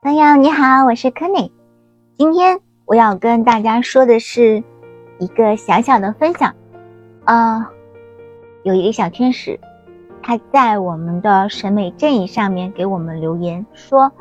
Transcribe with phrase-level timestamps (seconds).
[0.00, 1.50] 朋友你好，我是 Kenny。
[2.16, 4.62] 今天我要跟大家说的是
[5.18, 6.54] 一个小小的分享。
[7.24, 7.68] 啊，
[8.62, 9.58] 有一个小天使，
[10.22, 14.12] 他在我们的审美阵营上面给我们留言说：“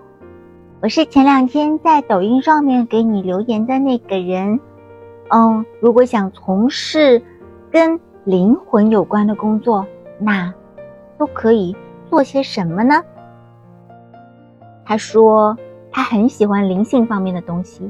[0.82, 4.60] 我是前两天在抖音上面给你留言的那个人。
[5.30, 7.22] 嗯，如果想从事
[7.70, 9.86] 跟灵魂有关的工作，
[10.18, 10.52] 那
[11.20, 11.78] 都可以
[12.10, 13.04] 做些什么呢？”
[14.84, 15.56] 他说。
[15.98, 17.90] 他很喜欢灵性方面的东西，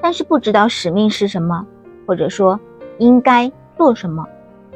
[0.00, 1.66] 但是不知道使命是什么，
[2.06, 2.58] 或者说
[2.96, 4.26] 应该做什么。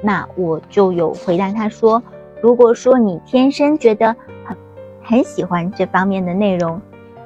[0.03, 2.03] 那我就有回答他说
[2.43, 4.15] ：“如果说你天生觉得
[4.45, 4.55] 很
[5.03, 6.79] 很喜欢这方面的内容，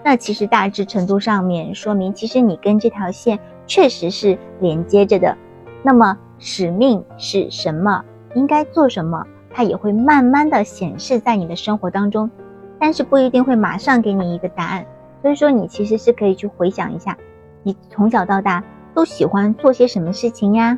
[0.05, 3.37] 那其实大致程度上面说明，其实你跟这条线
[3.67, 5.37] 确实是连接着的。
[5.83, 8.05] 那么使命是什么？
[8.37, 9.27] 应该做什么？
[9.51, 12.31] 它也会慢慢的显示在你的生活当中，
[12.79, 14.87] 但是不一定会马上给你一个答案。”
[15.23, 17.17] 所以说，你其实是可以去回想一下，
[17.63, 20.77] 你从小到大都喜欢做些什么事情呀？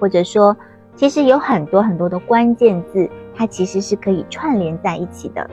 [0.00, 0.56] 或者说，
[0.96, 5.48] 其实有很多很多的关键字，它其实是可以串联在一起的。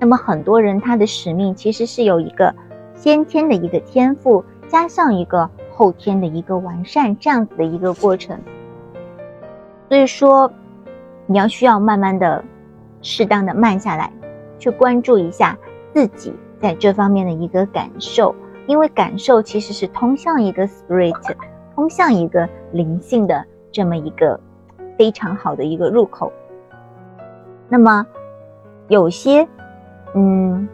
[0.00, 2.54] 那么很多人他的使命其实是有一个
[2.94, 8.38] 先天的一个天赋，加上一个后天的一个完善，这样子的一个过程。
[9.88, 10.50] 所以说，
[11.26, 12.44] 你要需要慢慢的、
[13.02, 14.12] 适当的慢下来，
[14.58, 15.56] 去关注一下
[15.94, 16.34] 自己。
[16.60, 18.34] 在这方面的一个感受，
[18.66, 21.34] 因为感受其实是通向一个 spirit，
[21.74, 24.38] 通向一个灵性的这么一个
[24.98, 26.30] 非常好的一个入口。
[27.68, 28.06] 那么，
[28.88, 29.48] 有些，
[30.14, 30.68] 嗯，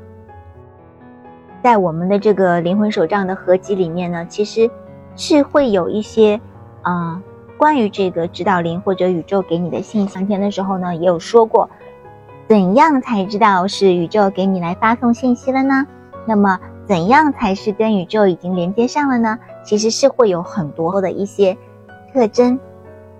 [1.62, 4.68] 在我们的这个灵魂手账的合集里面呢，其实
[5.14, 6.40] 是会有一些
[6.82, 7.22] 啊，
[7.56, 10.24] 关于这个指导灵或者宇宙给你的信息。
[10.24, 11.70] 天的时候呢，也有说过。
[12.48, 15.84] 怎样才知道是宇宙给你来发送信息了呢？
[16.26, 19.36] 那么怎样才是跟宇宙已经连接上了呢？
[19.64, 21.56] 其实是会有很多的一些
[22.12, 22.58] 特征。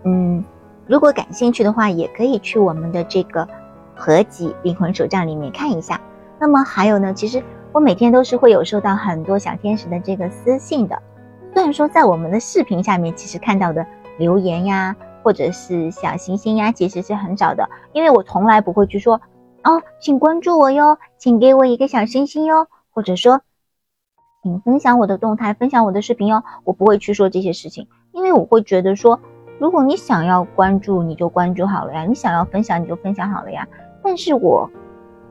[0.05, 0.45] 嗯，
[0.87, 3.49] 如果感兴趣的话，也可以去我们的这个
[3.97, 6.01] 合集灵魂手账里面看一下。
[6.39, 11.03] 那么还有呢，其实我每天都是会有收到很多小天使的这个私信的。
[11.53, 13.85] 虽然说在我们的视频下面，其实看到的
[14.19, 14.95] 留言呀。
[15.27, 19.21] 或者是小星星呀，其实是很少的，因为我从来不会去说
[19.65, 23.41] 哦，请关注我哟，请给我一个小星星哟，或者说，
[24.45, 29.19] 请分享我的动态，分享我的视频哟，我不会去说这些事情，因为我会觉得说，
[29.59, 33.67] 如果你想要关注，你就关注好了呀，你想要分享，你就分享好了呀。
[34.05, 34.71] 但是我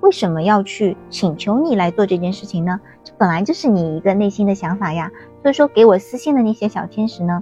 [0.02, 2.82] 为什么要去请求你来做这件事情呢？
[3.02, 5.10] 这本来就是你一个内心的想法呀。
[5.42, 7.42] 所以说，给我私信的那些小天使呢？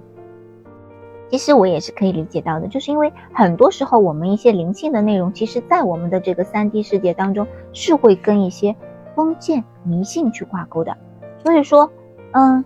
[1.34, 8.76] 其实我也是可以理解到的，就是因为很多时候我们一些灵性的内容，其实，在我们的这个三 D 世界当中，是会跟一些
[9.16, 10.96] 封建迷信去挂钩的。
[11.44, 11.90] 所以说，
[12.34, 12.64] 嗯，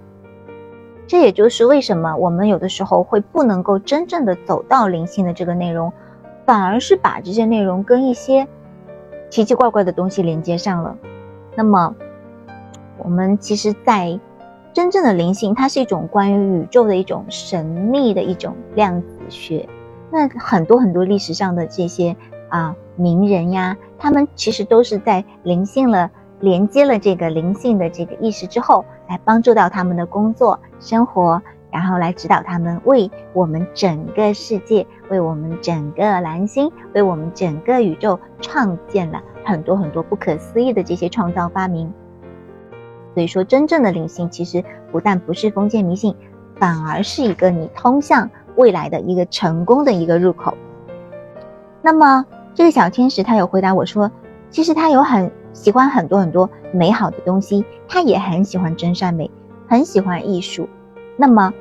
[1.07, 5.93] 这也就是为什么我们有的时候会不能够真正的走到灵性的这个内容，
[6.45, 8.45] 反而是把这些内容跟一些
[9.29, 10.97] 奇奇怪怪的东西连接上了。
[11.55, 11.95] 那么，
[12.97, 14.19] 我们其实，在
[14.73, 19.67] 真正的灵性，它是一种关于宇宙的一种神秘的一种量子学。
[20.11, 22.15] 那很多很多历史上的这些
[22.49, 31.41] 啊名人呀，他们其实都是在灵性了连接了这个灵性的这个意识之后，来帮助到他们的工作生活，
[31.71, 41.91] 然后来指导他们为我们整个世界、为我们整个蓝星、为我们整个宇宙创建了很多很多不可思议的这些创造发明。
[43.17, 46.15] 所以说，真正的灵性其实不但不是封建迷信，
[46.59, 50.53] 反而是一个你通向未来的一个成功的一个入口。
[51.81, 52.23] 那么，
[52.53, 54.11] 这个小天使他有回答我说，
[54.51, 59.31] 其实他有很喜欢很多很多美好的东西，他也很喜欢真善美，
[59.67, 60.69] 很喜欢艺术。
[61.15, 61.51] 那么，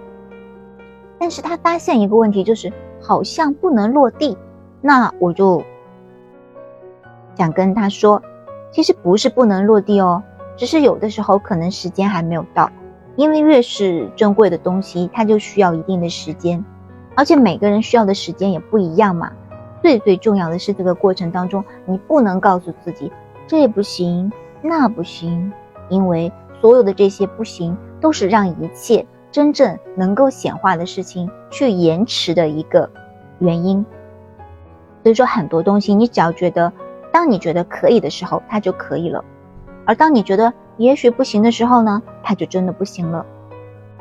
[1.18, 4.36] 但是他发现一个问题，就是好像不能落地。
[4.82, 5.64] 那我就
[7.34, 8.22] 想跟他说，
[8.70, 10.22] 其实不是不能落地哦。
[10.56, 12.70] 只是有的时候可能时间还没有到，
[13.14, 16.64] 因为越是珍贵的东西，它就需要一定的时间，
[17.14, 19.30] 而且每个人需要的时间也不一样嘛。
[19.82, 23.12] 最最重要的是这个过程当中，你不能告诉自己
[23.46, 24.32] 这不行
[24.62, 25.52] 那不行，
[25.88, 32.90] 因为所有的这些不行都是让一切真正能够显化的事情去延迟的一个
[33.38, 33.84] 原因。
[35.02, 36.72] 所以说很多东西，你只要觉得，
[37.12, 39.22] 当你觉得可以的时候，它就可以了。
[39.86, 43.24] 而当你觉得也许不行的时候呢，它就真的不行了。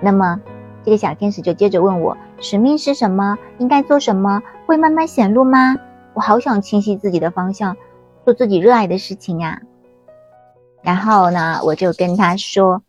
[0.01, 0.41] 那么，
[0.83, 3.37] 这个小天使就接着问我：使命是什么？
[3.59, 4.41] 应该做什么？
[4.65, 5.77] 会慢慢显露吗？
[6.13, 7.77] 我好想清晰自己的方向，
[8.25, 9.61] 做自己热爱的事情呀。
[10.81, 12.81] 然后呢，我就跟他说。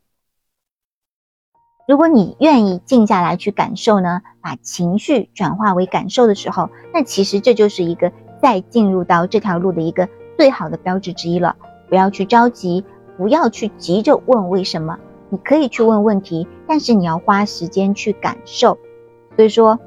[1.87, 8.11] 如果你愿意静下来去感受呢，把情绪转化为感受的时候，那其实这就是一个
[8.43, 11.55] 再进入到这条路的一个最好的标志之一了。
[11.89, 12.85] 不要去着急，
[13.17, 14.99] 不要去急着问为什么，
[15.29, 18.79] 你可以去问问题，但是你要花时间去感受。
[19.37, 19.79] 所以说，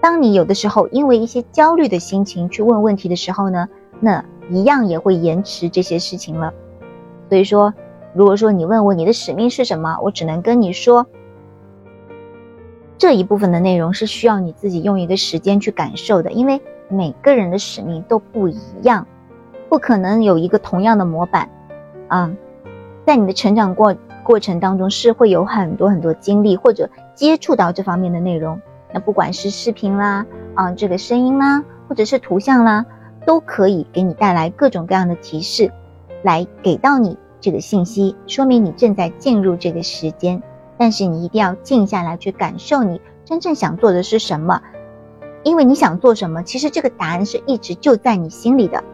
[0.00, 3.68] 当你有的时候因为一些焦虑的心情去问问题的时候呢，
[4.00, 6.52] 那一样也会延迟这些事情了。
[7.28, 7.72] 所以说。
[8.14, 11.06] 如果说你问我你的使命是什么，我只能跟你说，
[12.98, 16.60] 这一部分的内容是需要你自己用一个时间去感受的，因为
[16.90, 19.06] 每个人的使命都不一样，
[19.72, 21.48] 不可能有一个同样的模板。
[22.08, 22.30] 啊，
[23.06, 28.60] 在你的成长过过程当中是会有很多很多经历或者接触到这方面的内容，
[28.92, 32.84] 那不管是视频啦，啊这个声音啦，或者是图像啦，
[33.24, 35.72] 都可以给你带来各种各样的提示，
[36.22, 37.16] 来给到你。
[37.40, 40.42] 这个信息说明你正在进入这个时间，
[40.76, 44.60] 但是你一定要静下来去感受你真正想做的是什么，
[45.42, 48.84] 因为你想做什么，其实这个答案是一直就在你心里的，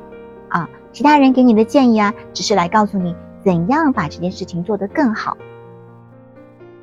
[0.49, 3.15] 啊，其他人给你的建议啊，只是来告诉你
[3.45, 5.37] 怎样把这件事情做得更好，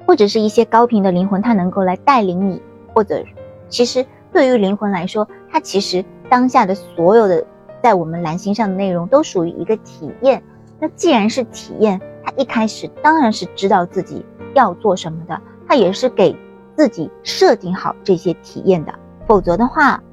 [0.06, 2.62] 或者是一些高频的灵魂，它能够来带领你，
[2.94, 3.24] 或者
[3.68, 7.46] 其实对于灵魂来说，它其实当下的所有的
[7.82, 10.42] 在我们蓝星上的内容都属于一个体验。
[10.80, 16.36] 那既然是体验，他一开始当然是知道自己要做什么的，他也是给
[16.76, 18.94] 自己设定好这些体验的，
[19.26, 20.04] 否则的话，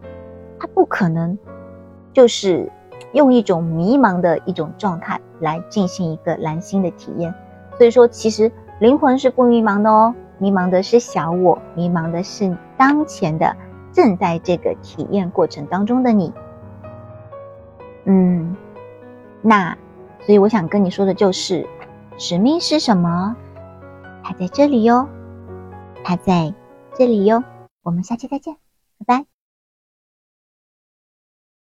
[0.59, 1.37] 他不可能
[2.13, 2.71] 就是
[3.13, 7.35] 用一种迷茫的一种状态来进行一个蓝星的体验。
[7.79, 8.51] 所以说，其实
[8.81, 13.57] 灵魂是不迷茫的哦，迷茫的是小我，迷茫的是当前的
[13.93, 16.33] 正在这个体验过程当中的你。
[18.05, 18.57] 嗯，
[19.41, 19.77] 那。
[20.25, 21.67] 所以我想跟你说的就是，
[22.17, 23.35] 使命是什么？
[24.23, 25.09] 它在这里哟，
[26.05, 26.55] 它在
[26.95, 27.43] 这里哟。
[27.83, 28.55] 我们下期再见，
[29.05, 29.32] 拜拜。